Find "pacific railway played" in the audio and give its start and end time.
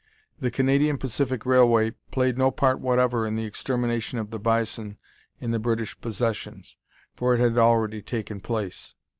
0.97-2.35